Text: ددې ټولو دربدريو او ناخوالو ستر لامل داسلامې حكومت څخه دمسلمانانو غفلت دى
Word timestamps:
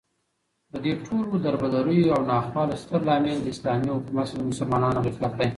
ددې 0.73 0.93
ټولو 1.05 1.31
دربدريو 1.45 2.13
او 2.15 2.21
ناخوالو 2.31 2.79
ستر 2.83 3.01
لامل 3.07 3.37
داسلامې 3.47 3.89
حكومت 3.97 4.25
څخه 4.29 4.35
دمسلمانانو 4.41 5.03
غفلت 5.05 5.33
دى 5.39 5.47